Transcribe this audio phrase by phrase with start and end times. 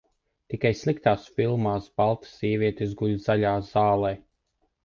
[0.53, 4.17] Tikai sliktās filmās baltas sievietes guļ zaļā zālē.